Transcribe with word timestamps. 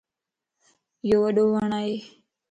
ايو 1.05 1.17
وڏو 1.23 1.43
وڻ 1.53 1.69
ائي. 1.79 1.93